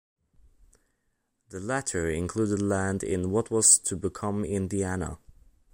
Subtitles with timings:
[1.49, 5.19] The latter included land in what was to become Indiana.